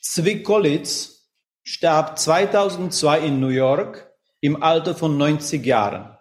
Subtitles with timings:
[0.00, 1.30] Zwick-Kollitz
[1.62, 6.16] starb 2002 in New York im Alter von 90 Jahren.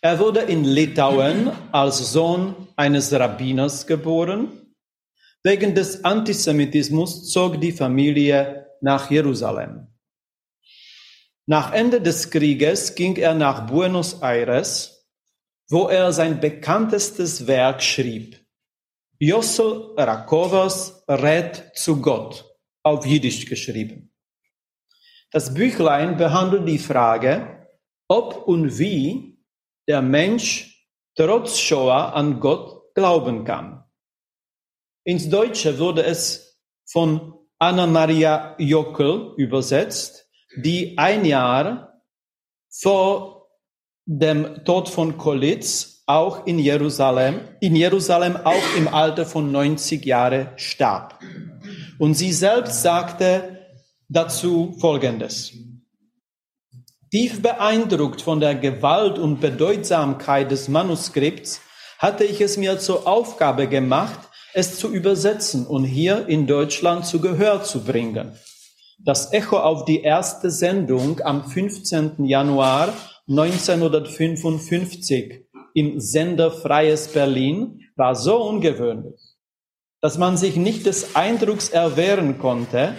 [0.00, 4.74] Er wurde in Litauen als Sohn eines Rabbiners geboren.
[5.44, 9.86] Wegen des Antisemitismus zog die Familie nach Jerusalem.
[11.46, 15.06] Nach Ende des Krieges ging er nach Buenos Aires,
[15.68, 18.44] wo er sein bekanntestes Werk schrieb.
[19.18, 22.53] Jossel Rakovas Red zu Gott,
[22.84, 24.12] auf Jiddisch geschrieben.
[25.32, 27.68] Das Büchlein behandelt die Frage,
[28.06, 29.38] ob und wie
[29.88, 33.84] der Mensch trotz Shoah an Gott glauben kann.
[35.04, 42.00] Ins Deutsche wurde es von Anna-Maria Jockel übersetzt, die ein Jahr
[42.70, 43.48] vor
[44.06, 50.52] dem Tod von Kolitz auch in Jerusalem, in Jerusalem auch im Alter von 90 Jahre
[50.56, 51.18] starb.
[51.98, 53.58] Und sie selbst sagte
[54.08, 55.52] dazu Folgendes.
[57.10, 61.60] Tief beeindruckt von der Gewalt und Bedeutsamkeit des Manuskripts
[61.98, 64.18] hatte ich es mir zur Aufgabe gemacht,
[64.52, 68.36] es zu übersetzen und hier in Deutschland zu Gehör zu bringen.
[68.98, 72.24] Das Echo auf die erste Sendung am 15.
[72.24, 72.92] Januar
[73.28, 79.20] 1955 im Sender Freies Berlin war so ungewöhnlich,
[80.04, 82.92] dass man sich nicht des Eindrucks erwehren konnte,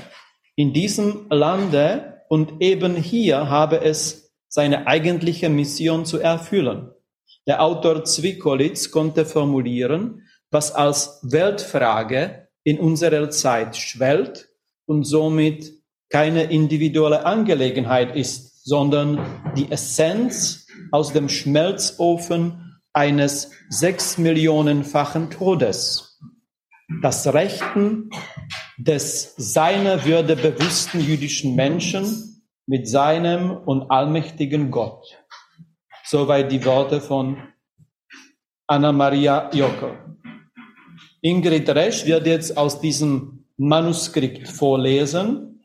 [0.55, 6.89] in diesem Lande und eben hier habe es seine eigentliche Mission zu erfüllen.
[7.45, 14.49] Der Autor Zwickolitz konnte formulieren, was als Weltfrage in unserer Zeit schwellt
[14.87, 15.73] und somit
[16.09, 19.19] keine individuelle Angelegenheit ist, sondern
[19.55, 26.14] die Essenz aus dem Schmelzofen eines sechs Millionenfachen Todes.
[26.87, 28.11] Das Rechten
[28.77, 35.03] des seiner Würde bewussten jüdischen Menschen mit seinem und allmächtigen Gott.
[36.03, 37.37] Soweit die Worte von
[38.67, 39.97] Anna-Maria Jockel.
[41.21, 45.63] Ingrid Resch wird jetzt aus diesem Manuskript vorlesen.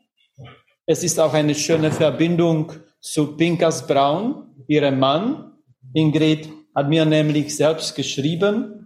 [0.87, 5.51] Es ist auch eine schöne Verbindung zu Pinkas Braun, ihrem Mann.
[5.93, 8.80] Ingrid hat mir nämlich selbst geschrieben,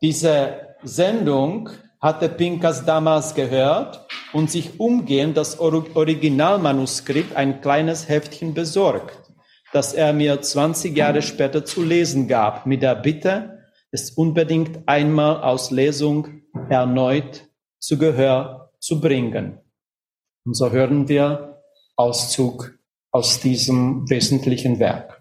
[0.00, 1.70] Diese Sendung
[2.00, 9.18] hatte Pinkas damals gehört und sich umgehend das Originalmanuskript, ein kleines Heftchen besorgt,
[9.72, 13.58] das er mir 20 Jahre später zu lesen gab, mit der Bitte,
[13.90, 17.48] es unbedingt einmal aus Lesung erneut
[17.80, 19.58] zu Gehör zu bringen.
[20.44, 21.60] Und so hören wir
[21.96, 22.78] Auszug
[23.10, 25.17] aus diesem wesentlichen Werk.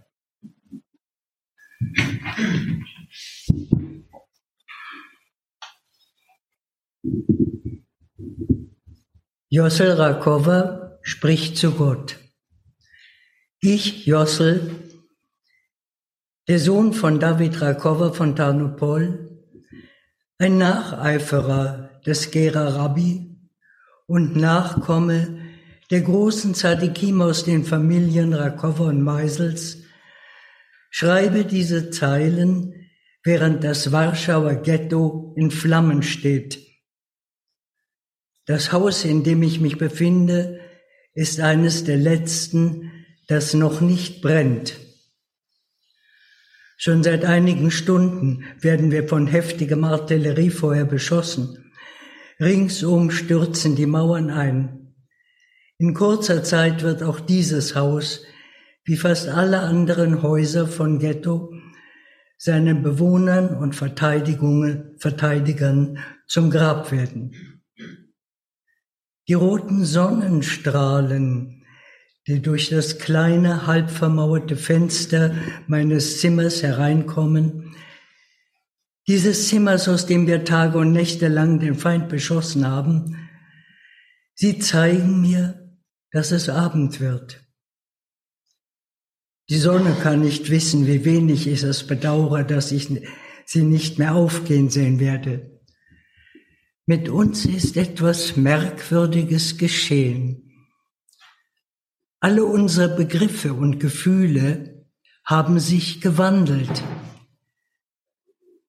[9.50, 12.18] Jossel Rakova spricht zu Gott.
[13.62, 14.72] Ich, Jossel,
[16.50, 19.42] der Sohn von David Rakova von Tarnopol,
[20.38, 23.38] ein Nacheiferer des Gera Rabbi
[24.06, 25.40] und Nachkomme
[25.92, 29.78] der großen Zadikim aus den Familien Rakova und Meisels,
[30.90, 32.90] schreibe diese Zeilen,
[33.24, 36.67] während das Warschauer Ghetto in Flammen steht
[38.48, 40.60] das Haus, in dem ich mich befinde,
[41.14, 42.92] ist eines der letzten,
[43.28, 44.78] das noch nicht brennt.
[46.78, 51.72] Schon seit einigen Stunden werden wir von heftigem Artilleriefeuer beschossen.
[52.40, 54.94] Ringsum stürzen die Mauern ein.
[55.78, 58.24] In kurzer Zeit wird auch dieses Haus,
[58.86, 61.52] wie fast alle anderen Häuser von Ghetto,
[62.38, 67.57] seinen Bewohnern und Verteidigungen, Verteidigern zum Grab werden.
[69.28, 71.66] Die roten Sonnenstrahlen,
[72.28, 75.36] die durch das kleine, halb vermauerte Fenster
[75.68, 77.76] meines Zimmers hereinkommen,
[79.08, 83.30] dieses Zimmers, aus dem wir Tage und Nächte lang den Feind beschossen haben,
[84.34, 85.78] sie zeigen mir,
[86.12, 87.42] dass es Abend wird.
[89.50, 92.90] Die Sonne kann nicht wissen, wie wenig ich es bedauere, dass ich
[93.46, 95.57] sie nicht mehr aufgehen sehen werde.
[96.90, 100.54] Mit uns ist etwas Merkwürdiges geschehen.
[102.22, 104.88] Alle unsere Begriffe und Gefühle
[105.26, 106.86] haben sich gewandelt.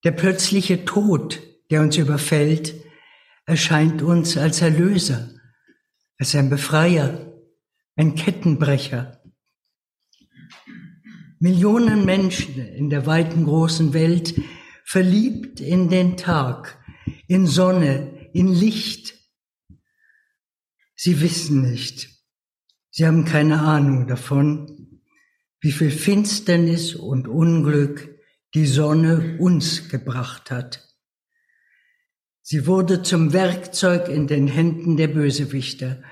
[0.03, 2.75] Der plötzliche Tod, der uns überfällt,
[3.47, 5.31] erscheint uns als Erlöser,
[6.19, 7.32] als ein Befreier,
[7.94, 9.23] ein Kettenbrecher.
[11.38, 14.35] Millionen Menschen in der weiten großen Welt
[14.85, 16.78] verliebt in den Tag,
[17.26, 19.14] in Sonne, in Licht.
[20.94, 22.08] Sie wissen nicht,
[22.90, 25.00] sie haben keine Ahnung davon,
[25.60, 28.16] wie viel Finsternis und Unglück
[28.55, 30.84] die Sonne uns gebracht hat.
[32.43, 36.02] Sie wurde zum Werkzeug in den Händen der Bösewichter.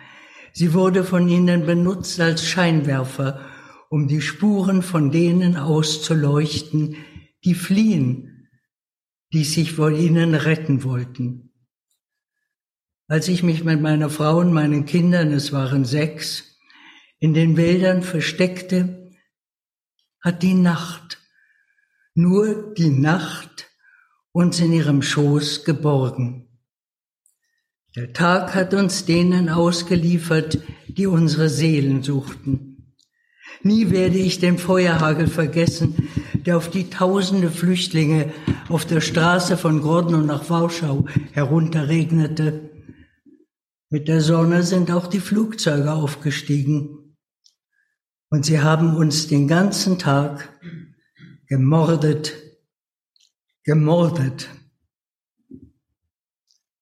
[0.52, 3.40] Sie wurde von ihnen benutzt als Scheinwerfer,
[3.88, 6.96] um die Spuren von denen auszuleuchten,
[7.44, 8.36] die fliehen,
[9.37, 11.53] die sich vor ihnen retten wollten.
[13.06, 16.56] Als ich mich mit meiner Frau und meinen Kindern, es waren sechs,
[17.19, 19.11] in den Wäldern versteckte,
[20.23, 21.19] hat die Nacht,
[22.15, 23.69] nur die Nacht
[24.33, 26.49] uns in ihrem Schoß geborgen.
[27.94, 32.94] Der Tag hat uns denen ausgeliefert, die unsere Seelen suchten.
[33.62, 36.09] Nie werde ich den Feuerhagel vergessen,
[36.46, 38.32] der auf die tausende Flüchtlinge
[38.69, 42.70] auf der Straße von Grodno nach Warschau herunterregnete.
[43.90, 47.16] Mit der Sonne sind auch die Flugzeuge aufgestiegen.
[48.31, 50.58] Und sie haben uns den ganzen Tag
[51.48, 52.34] gemordet
[53.66, 54.48] gemordet.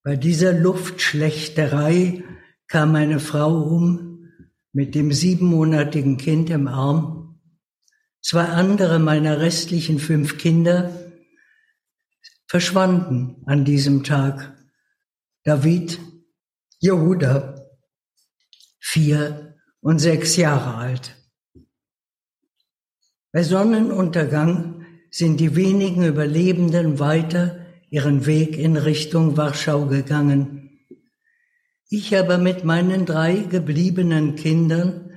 [0.02, 2.22] Bei dieser Luftschlechterei
[2.68, 4.28] kam meine Frau um
[4.74, 7.23] mit dem siebenmonatigen Kind im Arm.
[8.26, 10.90] Zwei andere meiner restlichen fünf Kinder
[12.46, 14.56] verschwanden an diesem Tag.
[15.42, 16.00] David,
[16.78, 17.68] Jehuda,
[18.80, 21.16] vier und sechs Jahre alt.
[23.30, 30.80] Bei Sonnenuntergang sind die wenigen Überlebenden weiter ihren Weg in Richtung Warschau gegangen.
[31.90, 35.13] Ich aber mit meinen drei gebliebenen Kindern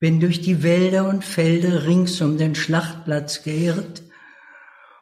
[0.00, 4.02] bin durch die Wälder und Felder rings um den Schlachtplatz geirrt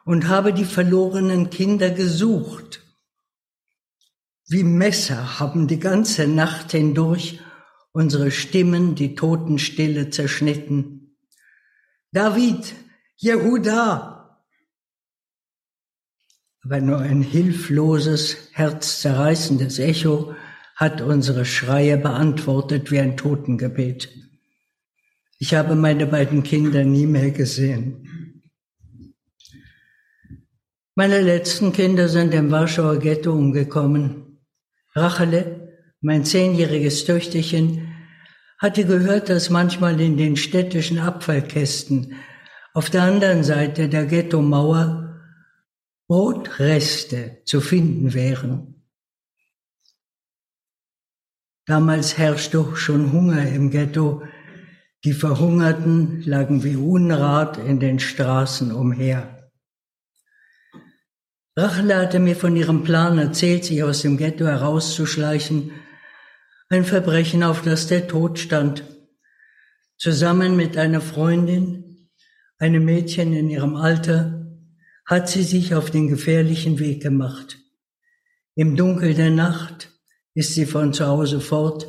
[0.05, 2.83] und habe die verlorenen Kinder gesucht.
[4.47, 7.39] Wie Messer haben die ganze Nacht hindurch
[7.91, 11.17] unsere Stimmen die Totenstille zerschnitten.
[12.11, 12.73] David,
[13.15, 14.19] Jehuda,
[16.63, 20.35] aber nur ein hilfloses, herzzerreißendes Echo
[20.75, 24.09] hat unsere Schreie beantwortet wie ein Totengebet.
[25.41, 28.43] Ich habe meine beiden Kinder nie mehr gesehen.
[30.95, 34.41] Meine letzten Kinder sind im Warschauer Ghetto umgekommen.
[34.93, 37.87] Rachele, mein zehnjähriges Töchterchen,
[38.57, 42.15] hatte gehört, dass manchmal in den städtischen Abfallkästen
[42.73, 45.21] auf der anderen Seite der Ghetto-Mauer
[46.09, 48.83] Brotreste zu finden wären.
[51.65, 54.23] Damals herrschte schon Hunger im Ghetto.
[55.05, 59.49] Die Verhungerten lagen wie Unrat in den Straßen umher.
[61.55, 65.71] Rachel hatte mir von ihrem Plan erzählt, sich aus dem Ghetto herauszuschleichen.
[66.67, 68.83] Ein Verbrechen, auf das der Tod stand.
[69.97, 72.09] Zusammen mit einer Freundin,
[72.57, 74.47] einem Mädchen in ihrem Alter,
[75.05, 77.57] hat sie sich auf den gefährlichen Weg gemacht.
[78.55, 79.91] Im Dunkel der Nacht
[80.33, 81.87] ist sie von zu Hause fort.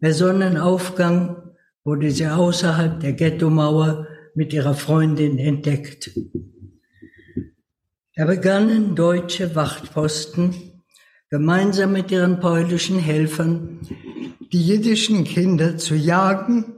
[0.00, 1.47] Bei Sonnenaufgang
[1.88, 6.10] wurde sie außerhalb der Ghettomauer mit ihrer Freundin entdeckt.
[8.14, 10.82] Da begannen deutsche Wachtposten
[11.30, 13.80] gemeinsam mit ihren polnischen Helfern
[14.52, 16.74] die jiddischen Kinder zu jagen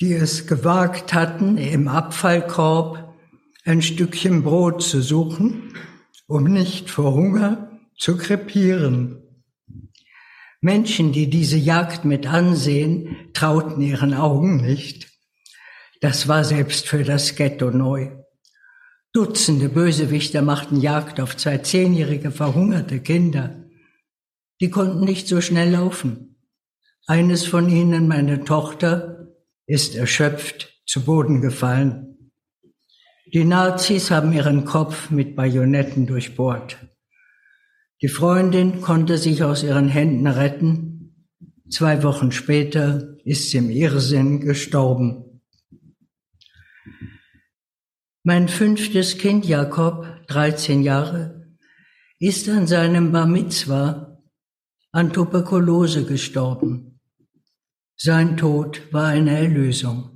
[0.00, 3.12] die es gewagt hatten, im Abfallkorb
[3.64, 5.72] ein Stückchen Brot zu suchen,
[6.26, 9.22] um nicht vor Hunger zu krepieren.
[10.60, 15.08] Menschen, die diese Jagd mit ansehen, trauten ihren Augen nicht.
[16.00, 18.10] Das war selbst für das Ghetto neu.
[19.12, 23.64] Dutzende Bösewichter machten Jagd auf zwei zehnjährige verhungerte Kinder.
[24.60, 26.36] Die konnten nicht so schnell laufen.
[27.06, 29.28] Eines von ihnen, meine Tochter,
[29.66, 32.15] ist erschöpft zu Boden gefallen.
[33.32, 36.78] Die Nazis haben ihren Kopf mit Bajonetten durchbohrt.
[38.00, 41.26] Die Freundin konnte sich aus ihren Händen retten.
[41.68, 45.42] Zwei Wochen später ist sie im Irrsinn gestorben.
[48.22, 51.48] Mein fünftes Kind Jakob, 13 Jahre,
[52.20, 54.18] ist an seinem Bar Mitzwa
[54.92, 57.00] an Tuberkulose gestorben.
[57.96, 60.15] Sein Tod war eine Erlösung.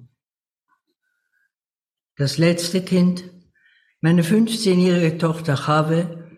[2.21, 3.25] Das letzte Kind,
[4.03, 6.29] meine 15-jährige Tochter Chave,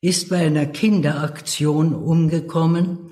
[0.00, 3.10] ist bei einer Kinderaktion umgekommen,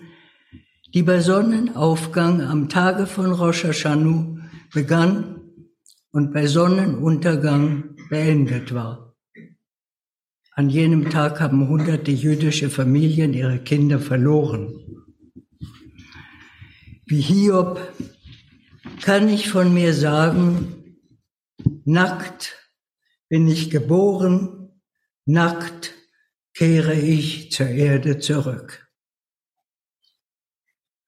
[0.95, 4.39] die bei Sonnenaufgang am Tage von Rosh Hashanah
[4.73, 5.43] begann
[6.13, 9.15] und bei Sonnenuntergang beendet war.
[10.53, 14.73] An jenem Tag haben hunderte jüdische Familien ihre Kinder verloren.
[17.05, 17.79] Wie Hiob
[19.03, 20.84] kann ich von mir sagen,
[21.87, 22.57] nackt
[23.29, 24.81] bin ich geboren,
[25.25, 25.95] nackt
[26.55, 28.89] kehre ich zur Erde zurück.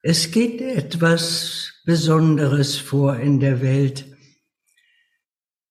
[0.02, 4.06] Es geht etwas Besonderes vor in der Welt.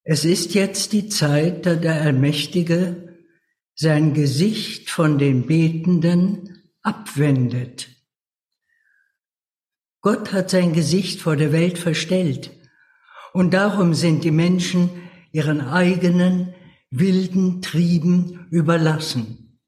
[0.02, 3.18] Es ist jetzt die Zeit, da der Allmächtige
[3.74, 7.88] sein Gesicht von den Betenden abwendet.
[10.00, 12.55] Gott hat sein Gesicht vor der Welt verstellt
[13.36, 14.88] und darum sind die Menschen
[15.30, 16.54] ihren eigenen
[16.90, 19.60] wilden Trieben überlassen.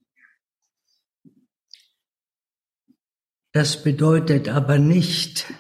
[3.53, 5.53] Das bedeutet aber nicht,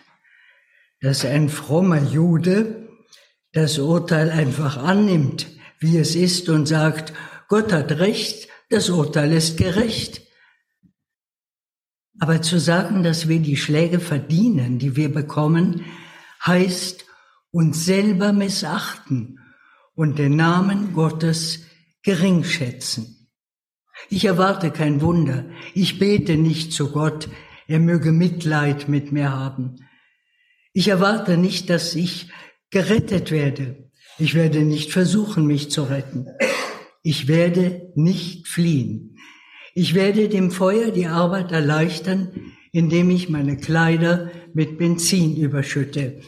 [1.02, 2.88] dass ein frommer Jude
[3.52, 5.46] das Urteil einfach annimmt,
[5.78, 7.12] wie es ist und sagt,
[7.48, 10.22] Gott hat recht, das Urteil ist gerecht.
[12.18, 15.84] Aber zu sagen, dass wir die Schläge verdienen, die wir bekommen,
[16.46, 17.04] heißt
[17.50, 19.38] uns selber missachten
[19.94, 21.64] und den Namen Gottes
[22.02, 23.28] geringschätzen.
[24.10, 25.46] Ich erwarte kein Wunder.
[25.74, 27.28] Ich bete nicht zu Gott,
[27.66, 29.76] er möge Mitleid mit mir haben.
[30.72, 32.30] Ich erwarte nicht, dass ich
[32.70, 33.90] gerettet werde.
[34.18, 36.26] Ich werde nicht versuchen, mich zu retten.
[37.02, 39.16] Ich werde nicht fliehen.
[39.74, 46.20] Ich werde dem Feuer die Arbeit erleichtern, indem ich meine Kleider mit Benzin überschütte.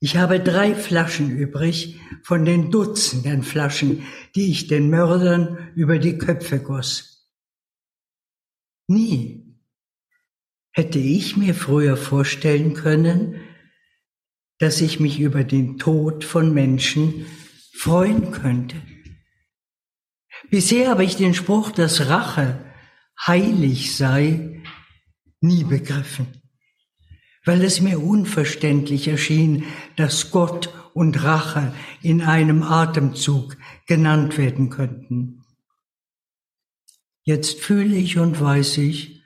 [0.00, 6.16] Ich habe drei Flaschen übrig von den Dutzenden Flaschen, die ich den Mördern über die
[6.16, 7.30] Köpfe goss.
[8.88, 9.46] Nie
[10.72, 13.40] hätte ich mir früher vorstellen können,
[14.58, 17.26] dass ich mich über den Tod von Menschen
[17.72, 18.76] freuen könnte.
[20.50, 22.64] Bisher habe ich den Spruch, dass Rache
[23.26, 24.62] heilig sei,
[25.40, 26.39] nie begriffen,
[27.44, 29.64] weil es mir unverständlich erschien,
[29.96, 33.56] dass Gott und Rache in einem Atemzug
[33.86, 35.42] genannt werden könnten.
[37.22, 39.22] Jetzt fühle ich und weiß ich,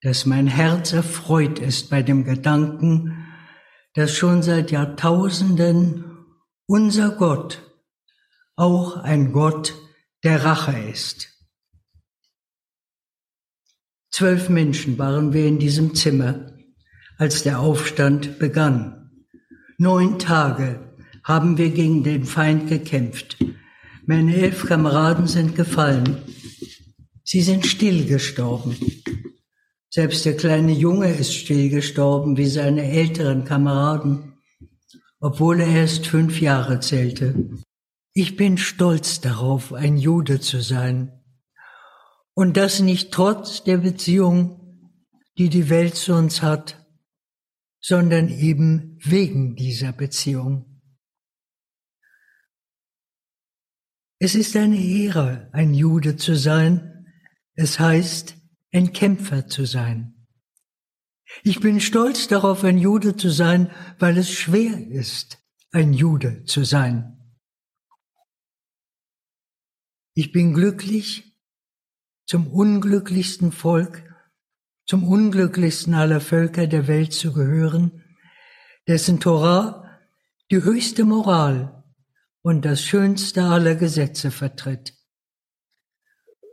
[0.00, 3.26] dass mein Herz erfreut ist bei dem Gedanken,
[3.94, 6.04] dass schon seit Jahrtausenden
[6.66, 7.62] unser Gott
[8.56, 9.74] auch ein Gott
[10.24, 11.28] der Rache ist.
[14.10, 16.55] Zwölf Menschen waren wir in diesem Zimmer,
[17.18, 19.10] als der Aufstand begann.
[19.78, 20.80] Neun Tage
[21.24, 23.36] haben wir gegen den Feind gekämpft.
[24.06, 26.18] Meine elf Kameraden sind gefallen.
[27.24, 28.76] Sie sind still gestorben.
[29.90, 34.34] Selbst der kleine Junge ist still gestorben wie seine älteren Kameraden,
[35.20, 37.50] obwohl er erst fünf Jahre zählte.
[38.12, 41.12] Ich bin stolz darauf, ein Jude zu sein.
[42.34, 44.60] Und das nicht trotz der Beziehung,
[45.38, 46.85] die die Welt zu uns hat,
[47.88, 50.82] sondern eben wegen dieser Beziehung.
[54.18, 57.06] Es ist eine Ehre, ein Jude zu sein.
[57.54, 58.34] Es heißt,
[58.72, 60.26] ein Kämpfer zu sein.
[61.44, 65.38] Ich bin stolz darauf, ein Jude zu sein, weil es schwer ist,
[65.70, 67.38] ein Jude zu sein.
[70.14, 71.38] Ich bin glücklich,
[72.26, 74.05] zum unglücklichsten Volk,
[74.86, 78.04] zum unglücklichsten aller Völker der Welt zu gehören,
[78.86, 80.00] dessen Torah
[80.50, 81.84] die höchste Moral
[82.42, 84.94] und das schönste aller Gesetze vertritt.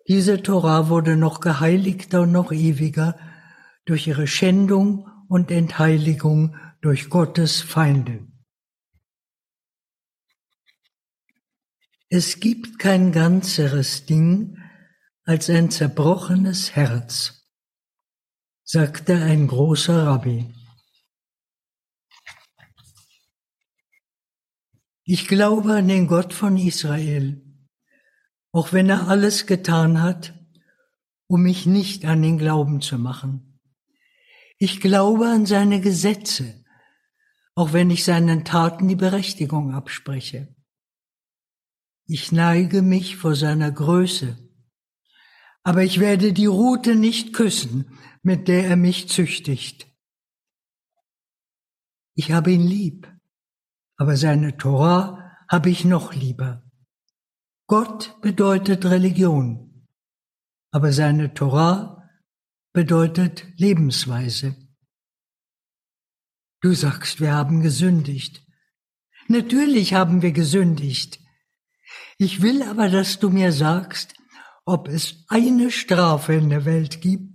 [0.07, 3.17] Diese Tora wurde noch geheiligter und noch ewiger
[3.85, 8.27] durch ihre Schändung und Entheiligung durch Gottes Feinde.
[12.09, 14.57] Es gibt kein ganzeres Ding
[15.23, 17.42] als ein zerbrochenes Herz,
[18.63, 20.53] sagte ein großer Rabbi.
[25.05, 27.43] Ich glaube an den Gott von Israel
[28.53, 30.34] auch wenn er alles getan hat,
[31.27, 33.60] um mich nicht an den Glauben zu machen.
[34.60, 36.63] Ich glaube an seine Gesetze,
[37.55, 40.55] auch wenn ich seinen Taten die Berechtigung abspreche.
[42.05, 44.38] Ich neige mich vor seiner Größe,
[45.63, 49.88] aber ich werde die Rute nicht küssen, mit der er mich züchtigt.
[52.15, 53.12] Ich habe ihn lieb,
[53.98, 56.63] aber seine Torah habe ich noch lieber.
[57.68, 59.88] Gott bedeutet Religion,
[60.72, 62.10] aber seine Torah
[62.72, 64.56] bedeutet Lebensweise.
[66.62, 68.46] Du sagst, wir haben gesündigt.
[69.27, 71.20] Natürlich haben wir gesündigt.
[72.18, 74.13] Ich will aber, dass du mir sagst,
[74.65, 77.32] ob es eine Strafe in der Welt gibt,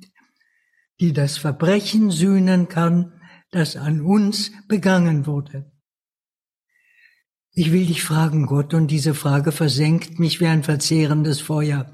[1.01, 3.13] die das Verbrechen sühnen kann,
[3.51, 5.71] das an uns begangen wurde.
[7.53, 11.93] Ich will dich fragen, Gott, und diese Frage versenkt mich wie ein verzehrendes Feuer.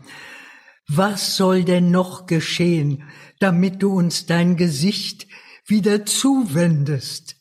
[0.89, 3.05] Was soll denn noch geschehen,
[3.39, 5.27] damit du uns dein Gesicht
[5.67, 7.37] wieder zuwendest?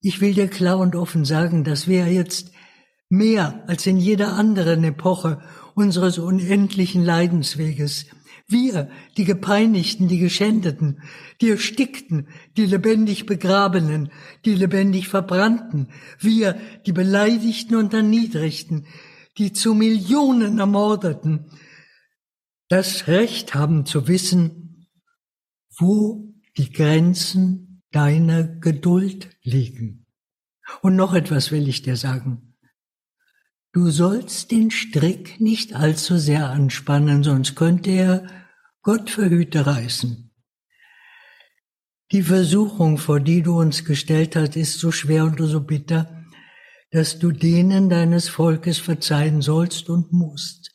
[0.00, 2.50] Ich will dir klar und offen sagen, dass wir jetzt
[3.08, 5.40] mehr als in jeder anderen Epoche
[5.74, 8.06] unseres unendlichen Leidensweges
[8.48, 11.00] wir, die Gepeinigten, die Geschändeten,
[11.40, 14.10] die Erstickten, die lebendig Begrabenen,
[14.44, 15.88] die lebendig Verbrannten,
[16.20, 18.86] wir, die Beleidigten und Erniedrigten,
[19.38, 21.46] die zu Millionen Ermordeten,
[22.68, 24.86] das Recht haben zu wissen,
[25.76, 30.06] wo die Grenzen deiner Geduld liegen.
[30.82, 32.45] Und noch etwas will ich dir sagen.
[33.76, 38.26] Du sollst den Strick nicht allzu sehr anspannen, sonst könnte er,
[38.80, 40.32] Gott verhüte, reißen.
[42.10, 46.24] Die Versuchung, vor die du uns gestellt hast, ist so schwer und so bitter,
[46.90, 50.74] dass du denen deines Volkes verzeihen sollst und musst,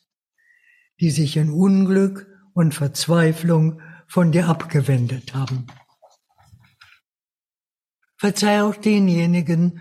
[1.00, 5.66] die sich in Unglück und Verzweiflung von dir abgewendet haben.
[8.16, 9.80] Verzeih auch denjenigen,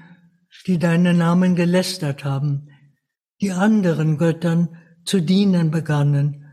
[0.66, 2.71] die deinen Namen gelästert haben,
[3.42, 6.46] die anderen Göttern zu dienen begannen,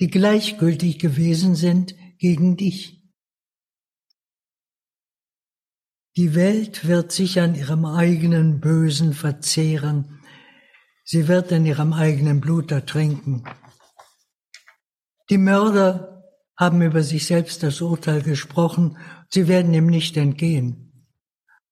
[0.00, 3.02] die gleichgültig gewesen sind gegen dich.
[6.16, 10.20] Die Welt wird sich an ihrem eigenen Bösen verzehren,
[11.04, 13.44] sie wird in ihrem eigenen Blut ertrinken.
[15.30, 16.24] Die Mörder
[16.56, 18.98] haben über sich selbst das Urteil gesprochen,
[19.30, 21.08] sie werden ihm nicht entgehen.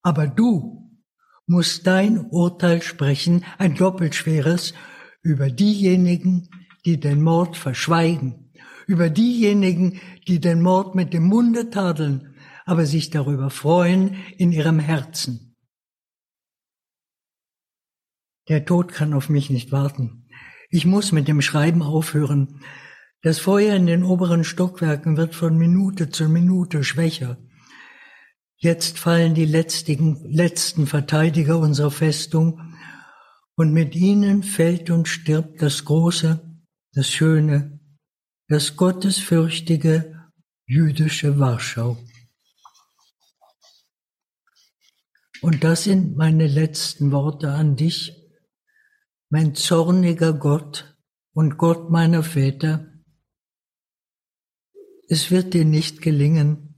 [0.01, 0.90] Aber du
[1.47, 4.73] muss dein Urteil sprechen, ein doppelt schweres,
[5.21, 6.49] über diejenigen,
[6.85, 8.51] die den Mord verschweigen,
[8.87, 14.79] über diejenigen, die den Mord mit dem Munde tadeln, aber sich darüber freuen in ihrem
[14.79, 15.55] Herzen.
[18.49, 20.27] Der Tod kann auf mich nicht warten.
[20.69, 22.61] Ich muss mit dem Schreiben aufhören.
[23.21, 27.37] Das Feuer in den oberen Stockwerken wird von Minute zu Minute schwächer.
[28.63, 32.75] Jetzt fallen die letztigen, letzten Verteidiger unserer Festung
[33.55, 36.61] und mit ihnen fällt und stirbt das Große,
[36.93, 37.79] das Schöne,
[38.49, 40.29] das gottesfürchtige
[40.67, 41.97] jüdische Warschau.
[45.41, 48.13] Und das sind meine letzten Worte an dich,
[49.29, 50.95] mein zorniger Gott
[51.33, 52.85] und Gott meiner Väter.
[55.09, 56.70] Es wird dir nicht gelingen,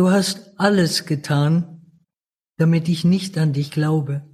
[0.00, 2.02] Du hast alles getan,
[2.56, 4.26] damit ich nicht an dich glaube,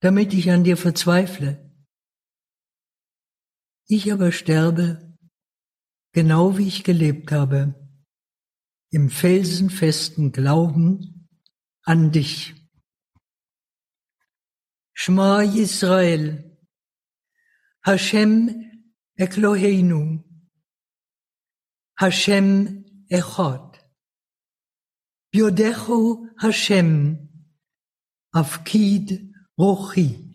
[0.00, 1.74] damit ich an dir verzweifle.
[3.86, 5.16] Ich aber sterbe,
[6.12, 7.74] genau wie ich gelebt habe,
[8.90, 11.30] im felsenfesten Glauben
[11.84, 12.54] an dich.
[14.92, 16.60] Shema Yisrael,
[17.80, 20.22] Hashem Ekloheinu,
[21.96, 23.69] Hashem Echad.
[25.34, 27.14] יודכו השם,
[28.40, 30.29] אפקיד רוחי.